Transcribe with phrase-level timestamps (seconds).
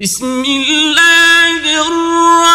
[0.00, 2.49] بسم الله الرحمن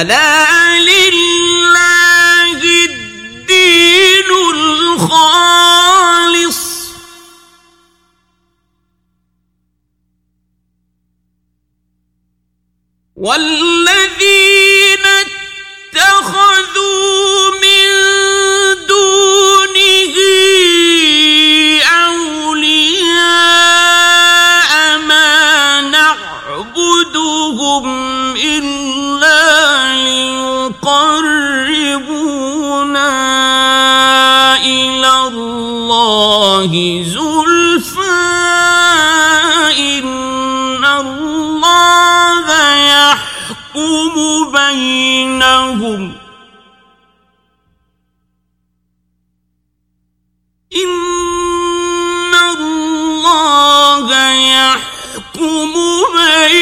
[0.00, 0.45] ألا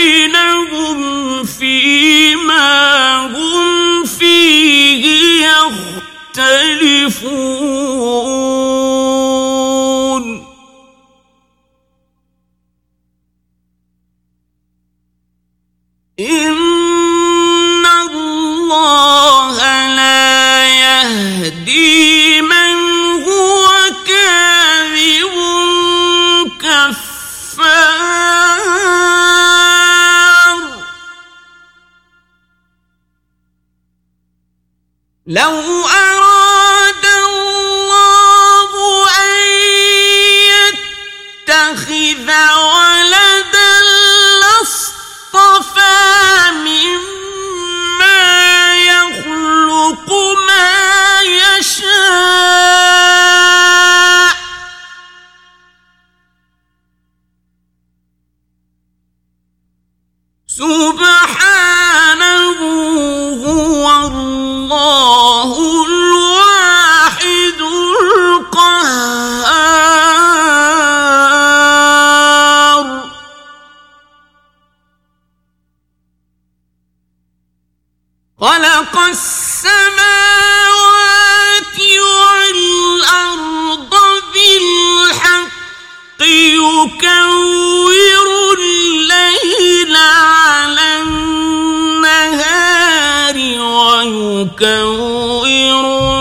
[0.05, 5.47] بينهم فيما هم فيه
[6.37, 7.54] يختلفون.
[94.55, 96.14] نكوّر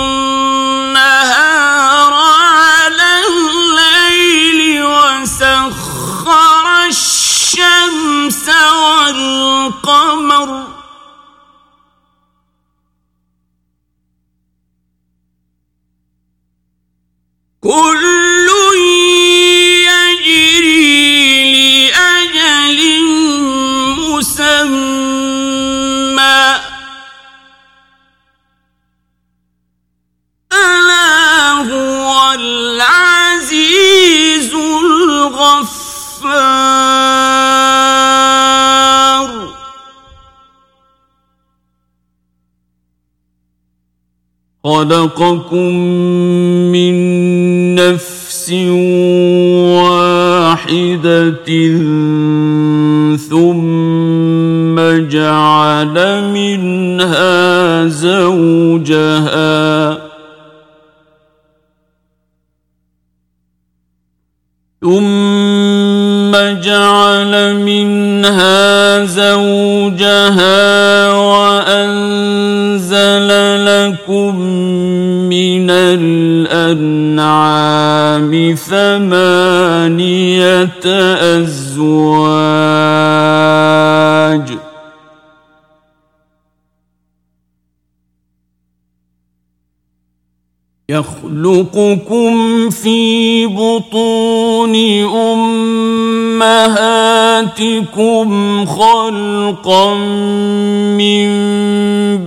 [45.16, 45.74] خلقكم
[46.72, 46.95] من
[47.75, 48.54] نفس
[49.81, 51.50] واحدة
[53.30, 54.75] ثم
[55.07, 55.95] جعل
[56.33, 59.33] منها زوجها
[77.24, 79.94] الأنعام ثمانية
[81.38, 82.84] أزواج.
[90.90, 94.76] يخلقكم في بطون
[96.26, 96.66] أمهاتكم
[98.66, 99.96] خلقا
[100.98, 101.30] من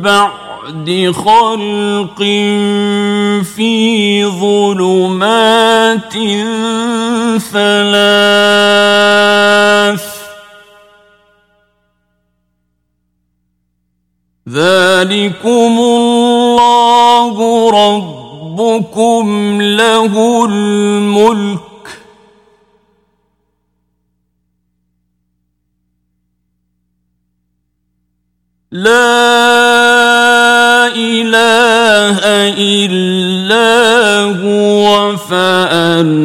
[0.01, 2.23] بعد خلق
[3.43, 6.13] في ظلمات
[7.53, 8.57] ثلاث
[14.49, 17.37] ذلكم الله
[17.71, 21.61] رب ربكم له الملك
[28.73, 29.17] لا
[30.97, 32.19] إله
[32.59, 33.06] إلا
[34.27, 36.17] هو فانا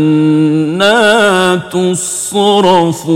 [1.71, 3.11] تصرفون.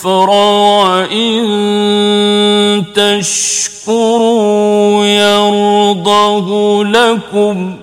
[0.00, 1.42] الكفر وإن
[2.94, 4.24] تشكروا
[5.04, 7.80] يرضه لكم ۖ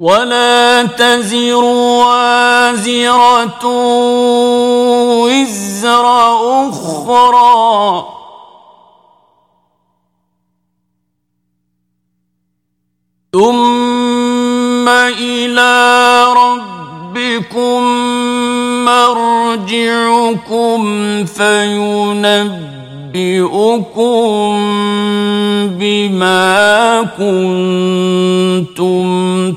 [0.00, 1.64] ولا تزر
[2.04, 3.64] وازرة
[5.24, 6.06] وزر
[6.68, 8.04] أخرى
[13.32, 15.74] ثم إلى
[17.24, 17.82] ربكم
[18.84, 20.80] مرجعكم
[21.24, 22.74] فينبئ
[23.14, 24.58] أنبئكم
[25.78, 29.04] بما كنتم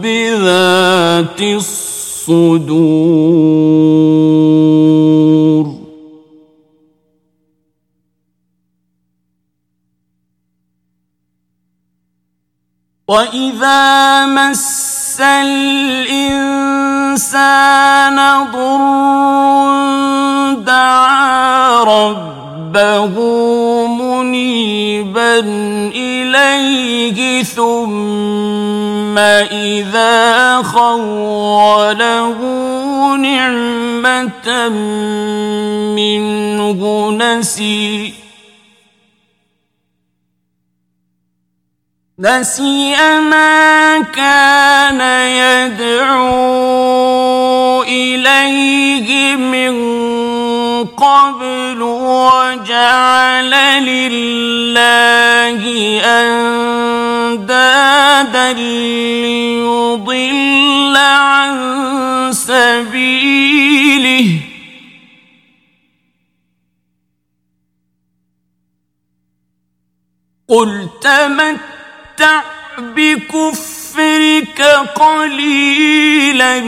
[0.00, 2.68] بذات الصدور.
[13.08, 16.56] وإذا مس الإنسان
[18.52, 18.84] ضر
[20.54, 23.16] دعا ربه
[23.86, 25.38] منيبا
[25.94, 32.36] إليه ثم إذا خوله
[33.16, 34.68] نعمة
[35.96, 38.17] منه نسي
[42.20, 45.00] نسي ما كان
[45.70, 46.22] يدعو
[47.82, 49.74] إليه من
[50.84, 53.50] قبل وجعل
[53.84, 55.62] لله
[57.24, 60.16] أندادا ليضل
[60.96, 63.20] عن سبيله.
[70.48, 71.77] قل تمت
[72.18, 72.42] تمتع
[72.78, 74.62] بكفرك
[74.94, 76.58] قليلا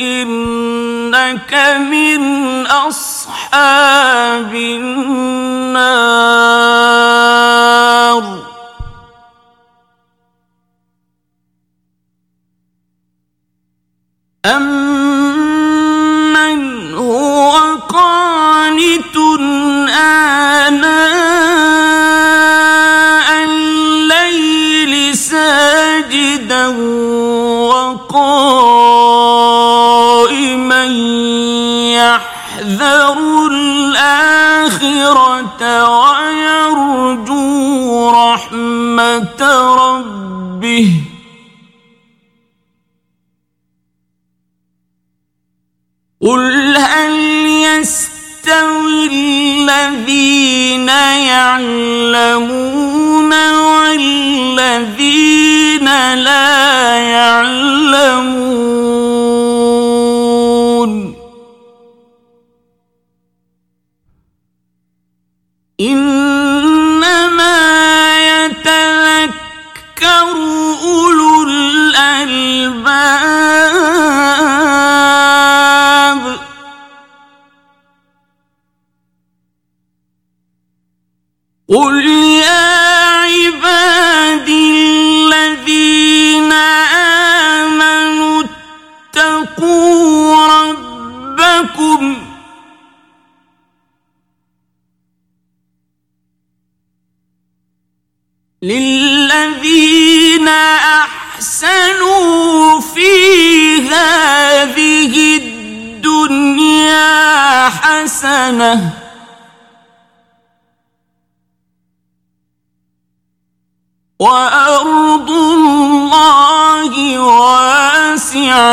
[0.00, 1.54] إنك
[1.90, 2.22] من
[2.66, 5.80] أصحاب النار.
[14.46, 14.79] امن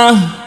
[0.07, 0.46] Nah.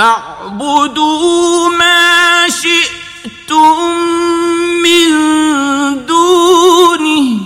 [0.00, 3.76] فاعبدوا ما شئتم
[4.82, 5.10] من
[6.06, 7.40] دونه.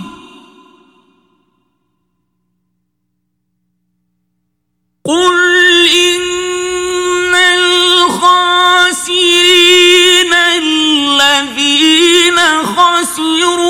[5.05, 5.35] قل
[5.87, 8.73] إن الخاسرين
[10.63, 12.39] الذين
[12.75, 13.65] خسروا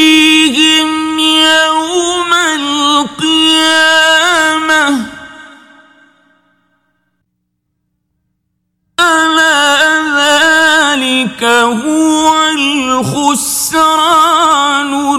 [11.44, 14.02] هو الخسران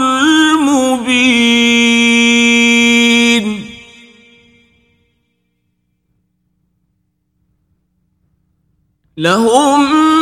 [0.02, 1.42] المبين.
[9.16, 10.21] لهم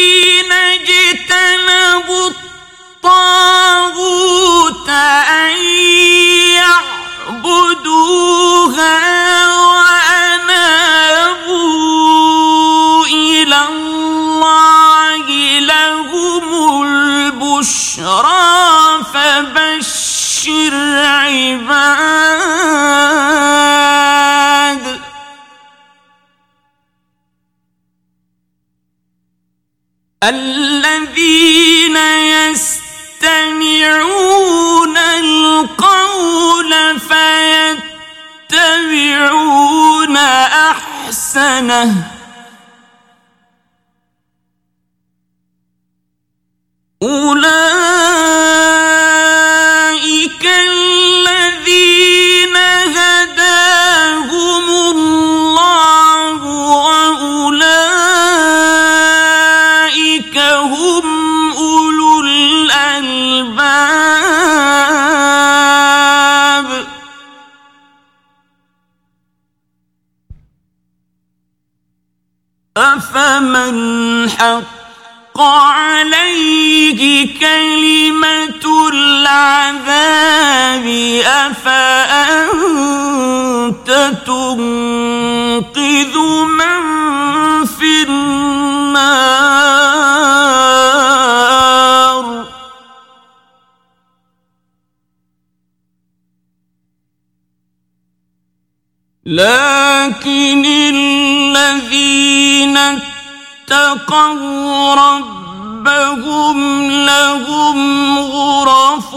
[104.95, 106.57] ربهم
[106.91, 109.15] لهم غرف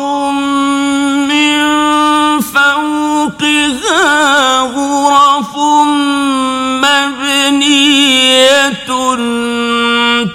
[1.28, 1.60] من
[2.40, 3.94] فوقها
[4.60, 5.56] غرف
[6.84, 7.94] مبنية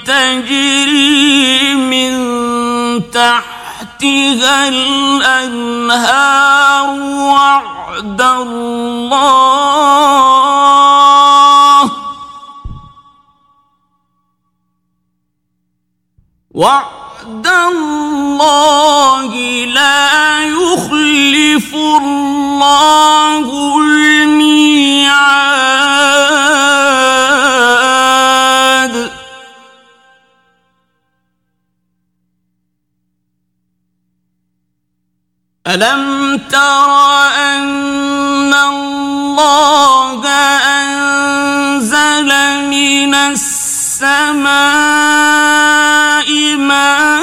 [0.05, 2.11] تجري من
[3.11, 6.09] تحتها الأنهار
[6.99, 9.49] وعد الله.
[16.59, 19.31] وعد الله
[19.65, 23.47] لا يخلف الله
[23.79, 24.99] الميعاد.
[35.67, 36.91] ألم تر
[37.55, 40.27] أن الله
[40.75, 42.29] أنزل
[42.67, 44.49] من السماء
[46.67, 47.19] ماء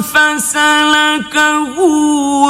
[0.00, 1.76] فسلكه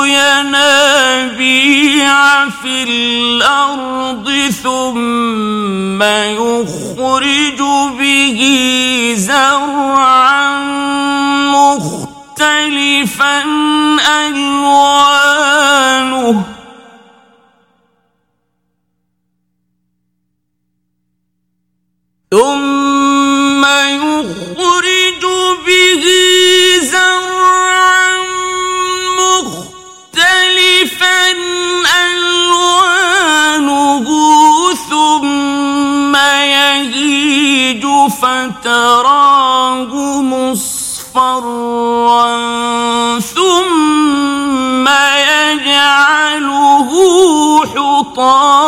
[0.06, 2.14] ينابيع
[2.48, 4.30] في الأرض
[4.62, 7.60] ثم يخرج
[7.98, 8.40] به
[9.16, 10.58] زرعا
[11.52, 13.42] مختلفا
[14.26, 16.44] ألوانه
[22.30, 23.64] ثم
[37.74, 41.60] يهيج فتراه مصفرا
[43.20, 44.88] ثم
[45.28, 46.90] يجعله
[47.66, 48.64] حطاما.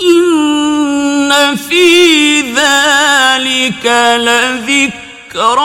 [0.00, 3.86] إن في ذلك
[4.16, 5.64] لذكرى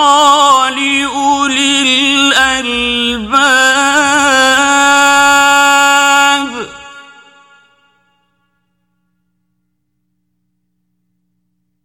[0.69, 3.78] لأولي الألباب.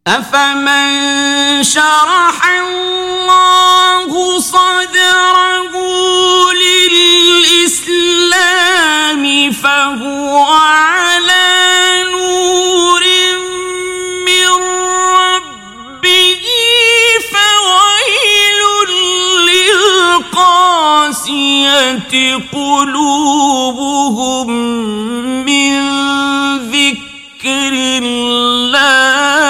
[0.06, 5.72] أفمن شرح الله صدره
[7.82, 8.42] للإسلام
[9.52, 13.02] فهو على نور
[14.26, 14.48] من
[15.16, 16.44] ربه
[17.32, 18.60] فويل
[20.36, 21.34] للقاسية
[22.52, 24.48] قلوبهم
[25.44, 25.72] من
[26.70, 29.43] ذكر الله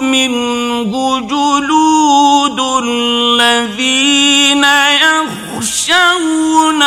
[0.00, 4.64] منه جلود الذين
[5.54, 6.82] يخشون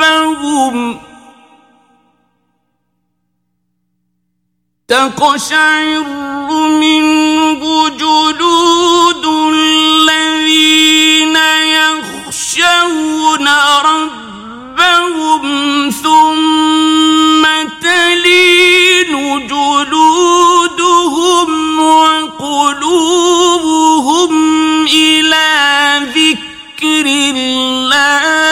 [0.00, 1.09] ربهم
[4.90, 6.06] تقشعر
[6.68, 9.24] منه جلود
[9.54, 11.36] الذين
[12.26, 13.48] يخشون
[13.84, 15.42] ربهم
[16.02, 17.42] ثم
[17.82, 19.12] تلين
[19.46, 21.50] جلودهم
[21.80, 23.12] وقلوبهم
[24.86, 25.48] إلى
[26.14, 28.50] ذكر الله.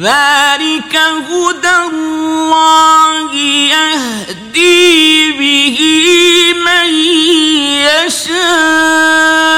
[0.00, 3.34] ذلك هدى الله
[3.74, 5.78] يهدي به
[6.64, 6.88] من
[8.04, 9.55] يشاء.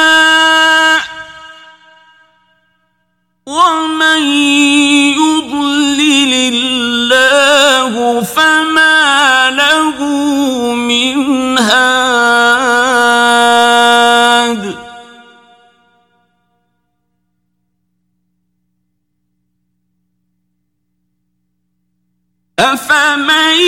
[22.91, 23.61] أفمن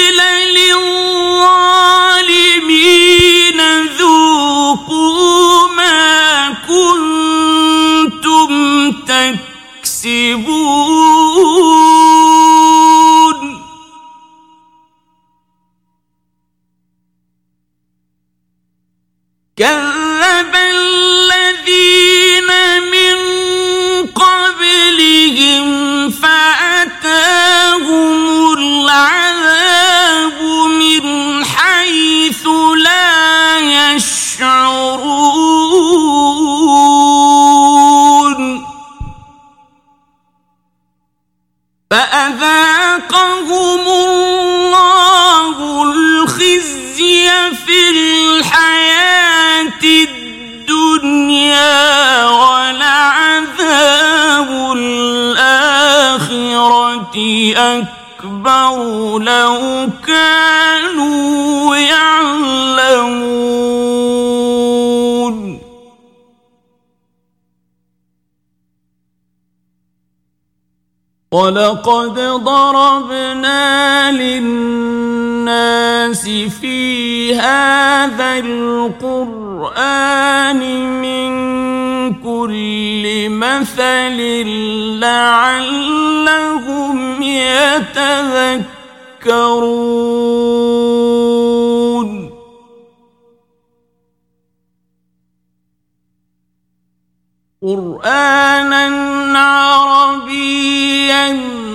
[98.02, 101.26] قرآنا عربيا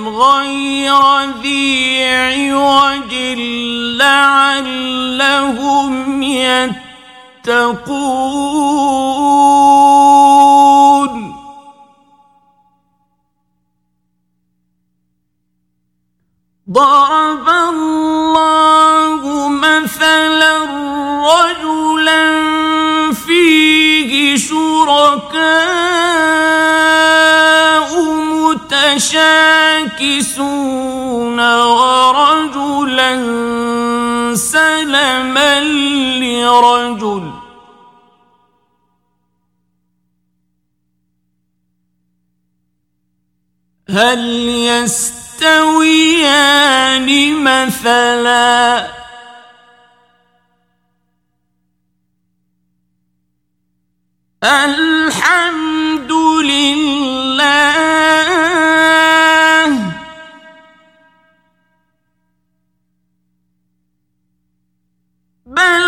[0.05, 3.13] غير ذي عوج
[4.01, 5.13] لعلهم
[6.23, 7.75] يتقون.
[16.71, 20.55] ضرب الله مثلا
[21.21, 21.84] رجلا
[29.95, 33.15] متشاكسون ورجلا
[34.35, 35.59] سلما
[36.19, 37.31] لرجل.
[43.89, 44.19] هل
[44.67, 45.89] يستويان
[47.43, 48.87] مثلا؟
[54.43, 57.85] الحمد لله.
[65.55, 65.85] بل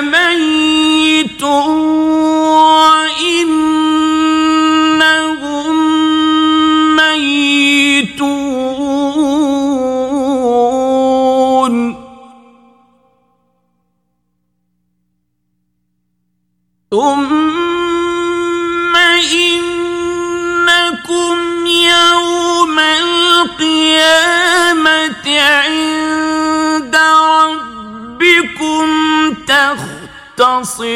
[0.00, 1.42] ميت
[16.94, 18.94] ثم
[19.42, 23.66] إنكم يوم القيامة
[25.40, 26.96] عند
[27.40, 28.86] ربكم
[30.38, 30.94] تختصمون.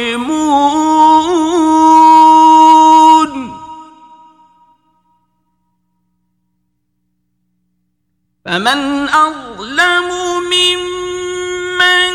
[8.44, 10.08] فمن أظلم
[10.52, 12.12] ممن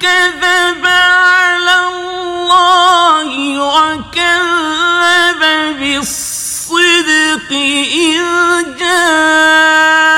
[0.00, 1.01] كذب
[4.12, 5.42] وكذب
[5.80, 8.22] بالصدق إذ
[8.78, 10.12] جاءه.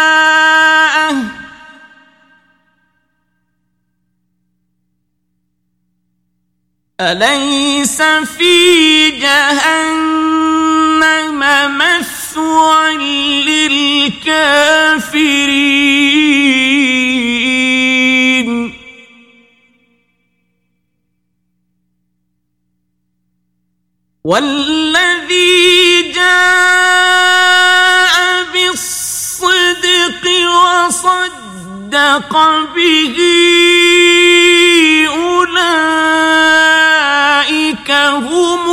[7.01, 10.25] أليس في جهنم
[11.79, 12.97] مثوى
[13.47, 14.75] للكافرين؟
[24.25, 26.45] والذي جاء
[28.53, 32.33] بالصدق وصدق
[32.75, 33.17] به
[35.09, 35.91] أولئك
[37.91, 38.65] هم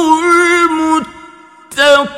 [1.79, 2.11] المتقون.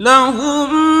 [0.00, 0.97] لهم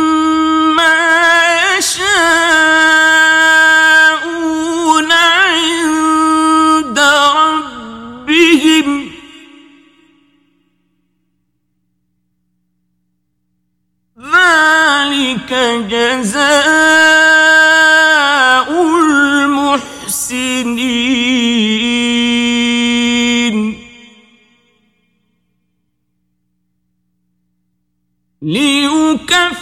[28.48, 29.58] ليكفر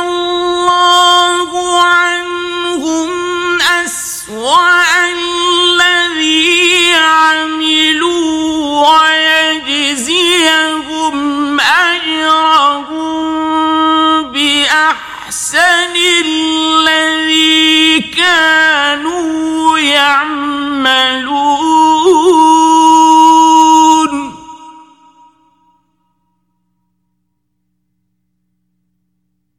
[0.00, 3.10] الله عنهم
[3.84, 8.12] أسوأ الذي عملوا
[9.72, 10.36] ويجزيهم
[11.60, 13.12] أجرهم
[14.32, 15.94] بأحسن
[16.26, 21.32] الذي كانوا يعملون.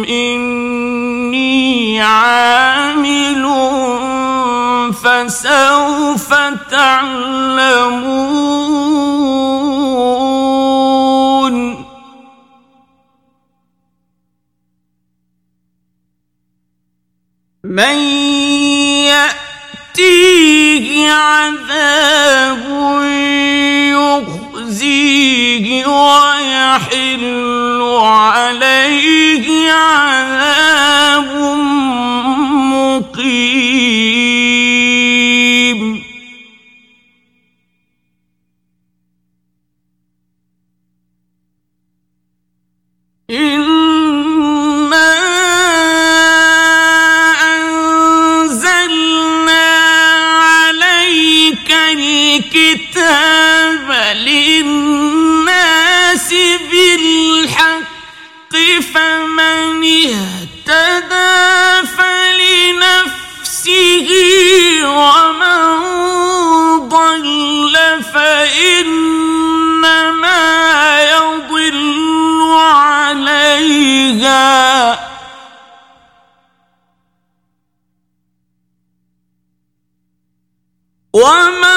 [0.09, 2.78] إني عامل
[5.05, 6.35] فسوف
[6.71, 8.29] تعلمون.
[17.65, 17.99] من
[19.99, 22.65] يأتيه عذاب
[24.59, 31.31] يخزيه ويحل عليه عذاب
[32.73, 34.38] مقيم.
[43.31, 44.28] 嗯。
[74.19, 74.99] منها
[81.13, 81.68] وما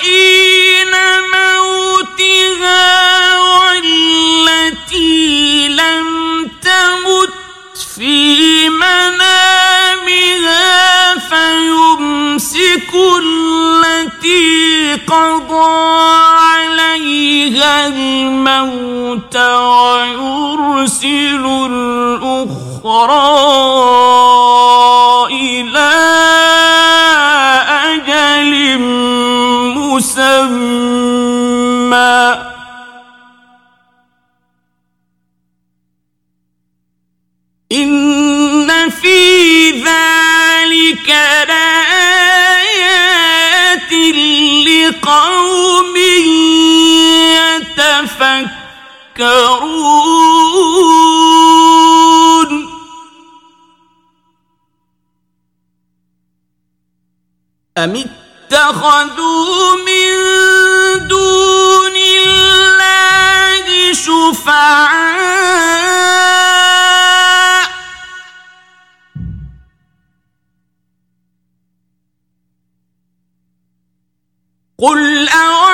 [0.00, 0.92] حين
[1.34, 2.84] موتها
[3.38, 5.22] والتي
[5.68, 6.08] لم
[6.62, 7.34] تمت
[7.96, 10.64] في منامها
[11.18, 12.92] فيمسك
[13.22, 15.84] التي قضى
[16.38, 21.44] عليها الموت ويرسل
[22.84, 24.53] الأخرى
[37.84, 41.08] إن في ذلك
[41.48, 42.72] لآيات
[44.66, 45.96] لقوم
[51.74, 52.50] يتفكرون
[57.78, 58.04] أم
[58.50, 60.10] اتخذوا من
[61.08, 65.04] دون الله شفعاء
[74.84, 75.73] قل أو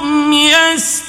[0.41, 1.01] يستبشرون.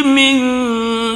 [0.05, 0.37] من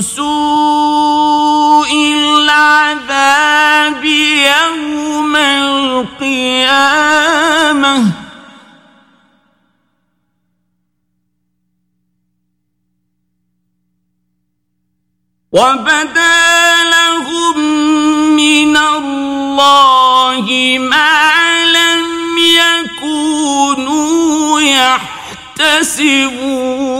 [0.01, 6.71] سوء العذاب يوم القيامه
[15.53, 17.59] وبدا لهم
[18.37, 20.47] من الله
[20.79, 22.05] ما لم
[22.39, 24.01] يكونوا
[25.59, 27.00] يحتسبون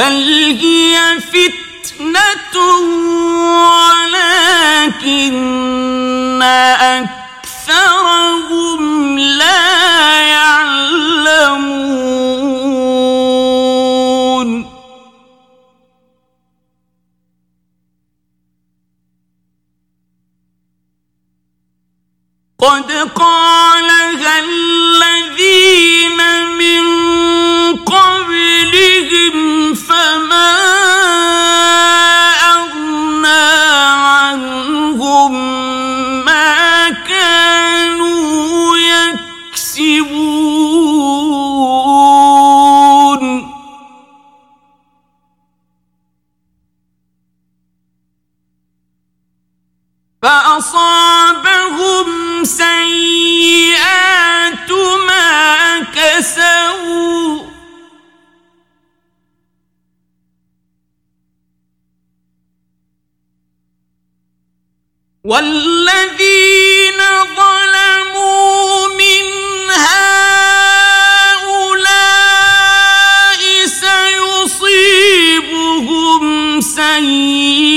[0.00, 2.56] بل هي فتنة
[4.40, 5.32] ولكن
[7.62, 11.50] أكثرهم لا يعلمون
[22.58, 23.69] قد قالها
[52.44, 53.90] سيئات
[55.08, 57.50] ما كسبوا.
[65.24, 67.00] والذين
[67.36, 69.26] ظلموا من
[69.70, 70.40] هؤلاء
[75.30, 77.68] سيصيبهم سيئات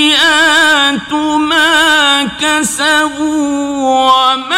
[1.38, 3.44] ما كسبوا
[3.84, 4.53] وما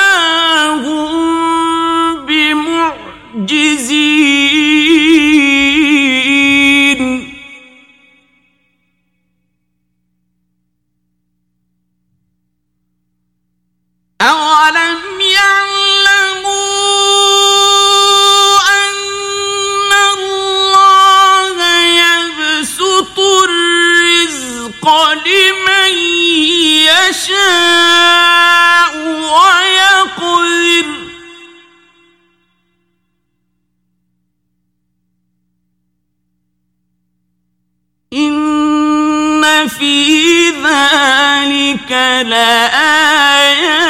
[42.30, 43.86] لآيات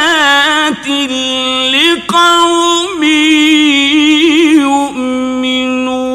[1.75, 3.03] لقوم
[4.63, 6.07] يؤمنون.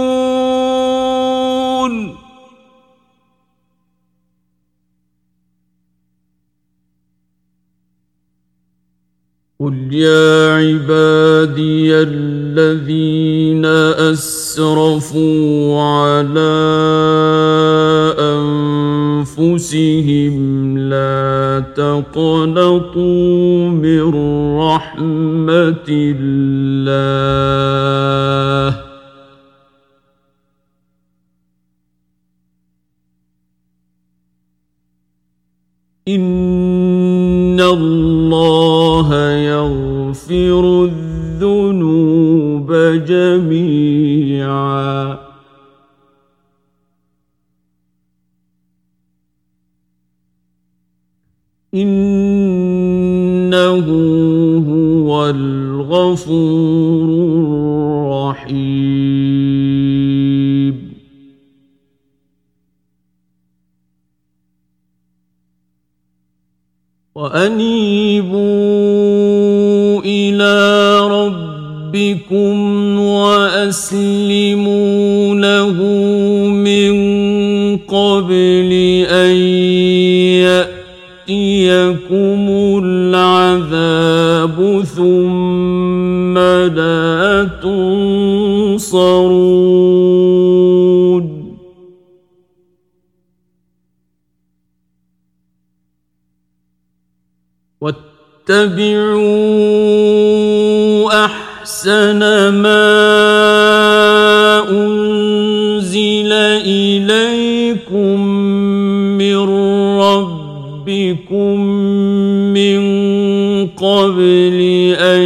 [9.61, 13.65] قل يا عبادي الذين
[14.11, 16.60] اسرفوا على
[22.01, 24.13] لا تقنطوا من
[24.57, 26.91] رحمة الله.
[36.07, 42.73] إن الله يغفر الذنوب
[43.05, 43.90] جميعا.
[56.10, 56.59] الغفور
[98.51, 99.15] واتبعوا
[101.25, 102.83] أحسن ما
[104.69, 106.31] أنزل
[106.67, 108.27] إليكم
[109.17, 109.37] من
[109.99, 111.59] ربكم
[112.53, 112.81] من
[113.67, 114.59] قبل
[114.99, 115.21] أن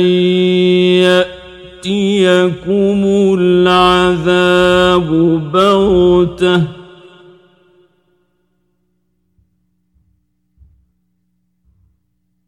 [1.85, 3.03] يأتيكم
[3.39, 5.09] العذاب
[5.53, 6.61] بغتة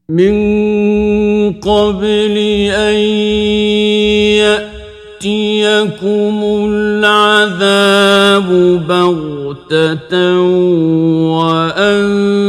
[0.09, 0.56] من
[1.67, 2.37] قبل
[2.71, 2.95] أن
[5.19, 6.35] يأتيكم
[6.71, 8.49] العذاب
[8.87, 10.13] بغتة
[11.91, 12.41] وأنتم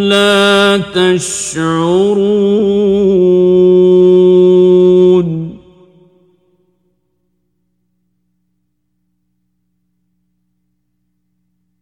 [0.00, 2.46] لا تشعرون.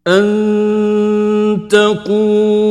[0.07, 0.25] أن
[1.71, 2.64] تقول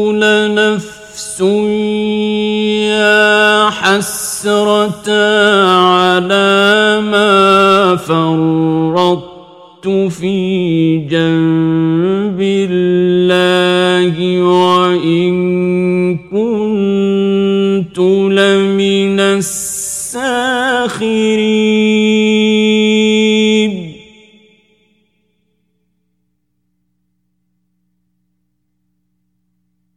[4.43, 5.07] حسرة
[5.63, 15.33] على ما فرطت في جنب الله وإن
[16.17, 20.33] كنت لمن الساخرين.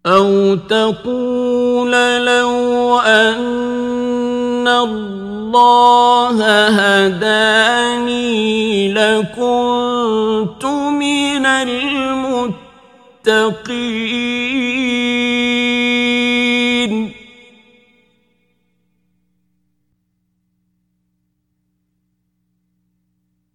[0.07, 1.16] أو تقول
[5.57, 6.68] الله
[7.07, 8.26] هداني
[8.92, 12.57] لكنت من المتقين.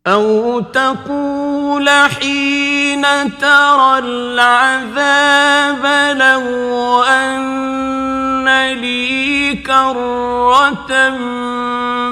[0.07, 3.01] أو تقول حين
[3.37, 5.85] ترى العذاب
[6.17, 9.20] لو أن لي
[9.55, 10.91] كرة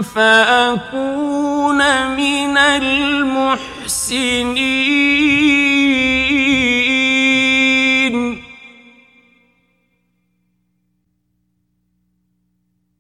[0.01, 1.79] فأكون
[2.15, 4.09] من المحسنين.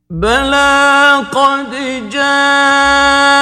[0.09, 1.71] بلى قد
[2.09, 3.39] جاءتك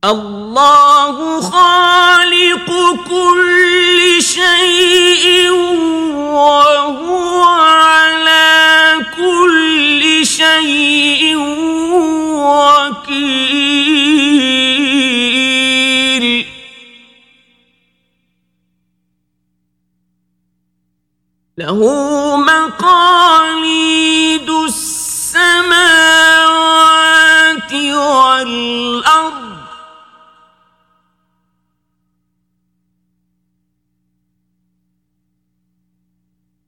[0.05, 2.69] الله خالق
[3.09, 5.51] كل شيء
[6.35, 11.37] وهو على كل شيء
[12.99, 13.43] وكيل.
[21.59, 22.22] له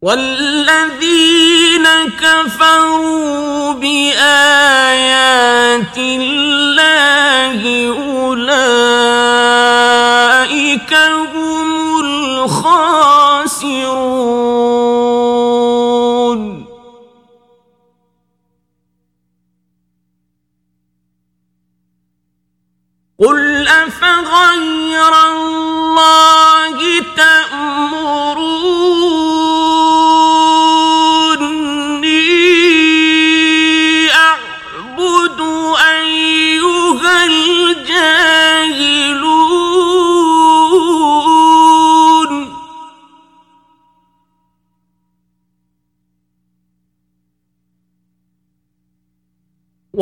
[0.05, 1.87] والذين
[2.21, 5.19] كفروا بآيات
[5.99, 7.63] الله
[8.29, 8.53] أولئك
[11.35, 13.15] هم الخاسرون.
[23.19, 26.24] قل أفغير الله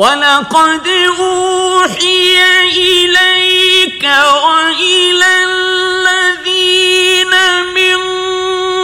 [0.03, 0.87] ولقد
[1.19, 2.35] أوحي
[2.75, 7.33] إليك وإلى الذين
[7.75, 7.99] من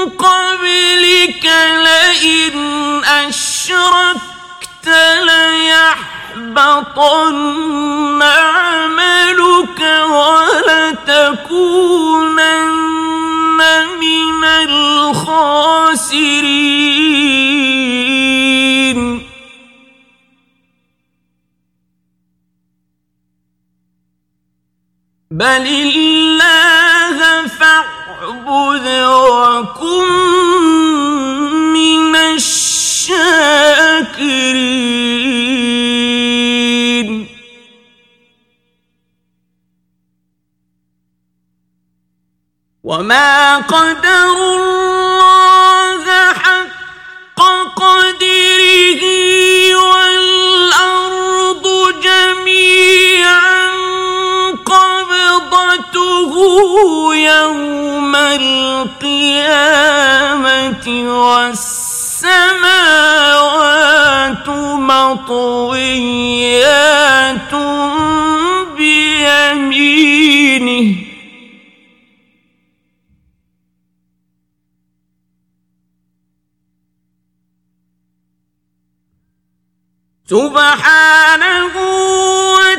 [0.09, 1.45] قبلك
[1.83, 2.55] لئن
[3.05, 4.87] أشركت
[6.47, 11.49] ليحبطن عملك ولتكونن
[13.99, 15.69] من الخاسرين.
[25.31, 30.09] بل الله فاعبد وكن
[31.73, 33.29] من الشاكرين
[42.83, 44.68] وما قدروا الله
[57.13, 59.59] يوم القيامة
[61.29, 62.69] والسماوات
[66.09, 67.53] مطويات
[68.77, 70.95] بيمينه
[80.39, 81.75] سبحانه
[82.55, 82.78] وتعالى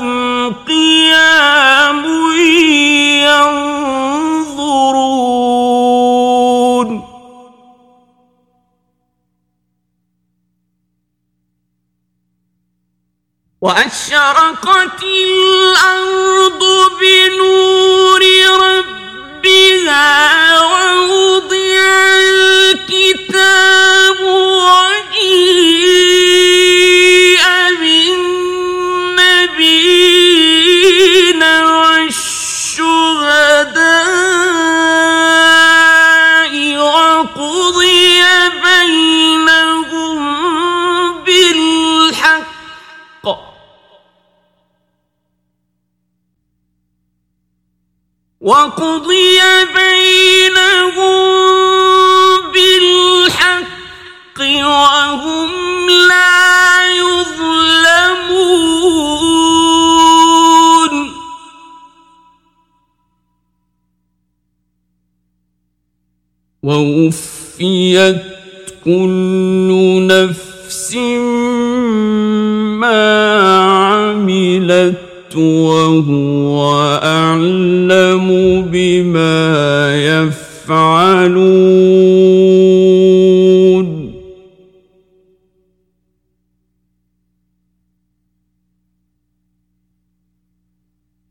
[13.61, 16.63] وأشرقت الأرض
[16.99, 18.21] بنور
[48.41, 49.39] وقضي
[49.75, 51.21] بينهم
[52.53, 58.21] بالحق وهم لا يظلمون.
[66.63, 68.21] ووفيت
[68.85, 69.69] كل
[70.07, 70.95] نفس
[72.81, 73.01] ما
[73.61, 81.71] عملت وهو أعلم بما يفعلون.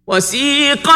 [0.06, 0.88] وسيق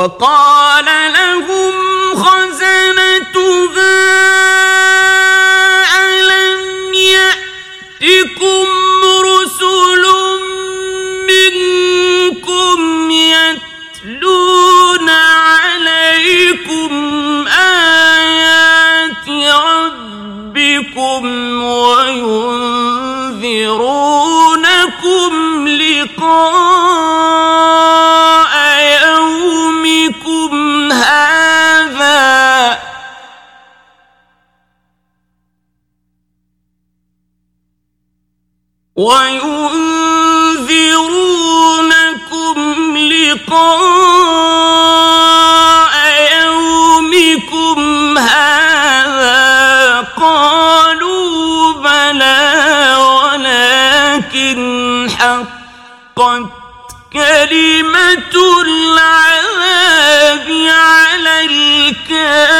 [0.00, 0.39] وقال
[55.20, 56.48] حقت
[57.12, 61.34] كلمة العذاب على
[61.90, 62.50] الكافرين.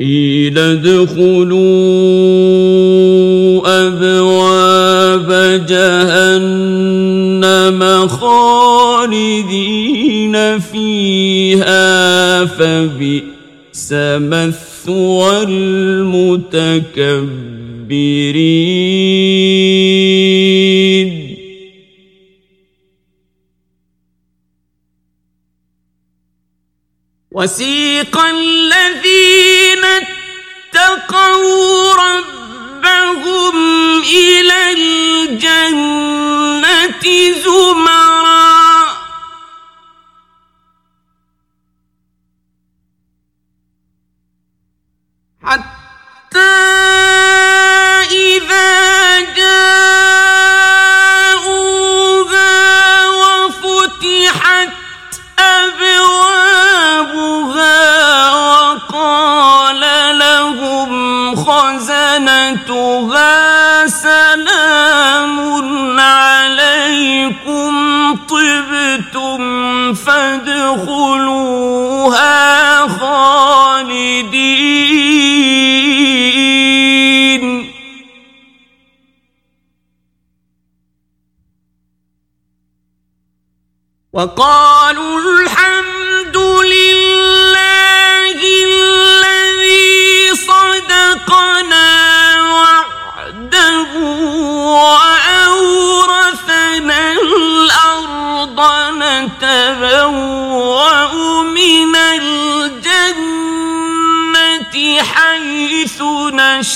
[0.00, 1.58] قيل ادخلوا
[3.86, 5.30] أبواب
[5.68, 7.00] جهنم
[8.08, 9.56] خالدين
[10.60, 12.17] فيها.
[12.46, 16.78] فبئس مثوى المتكبرين.
[27.32, 29.27] وسيق الذين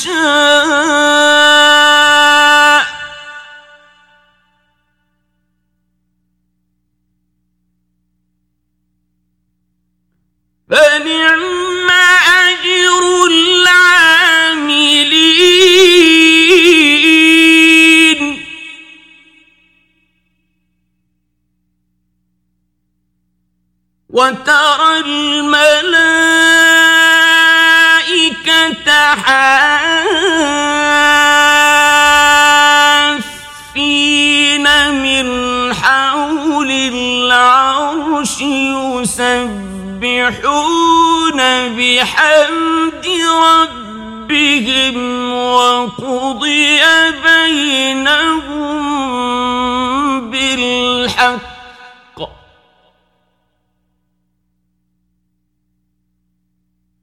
[0.02, 0.51] 是。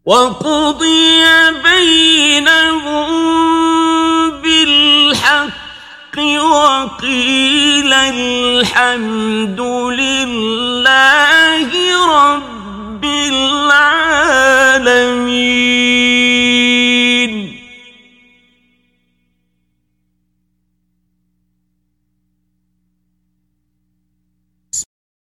[0.10, 0.34] Wa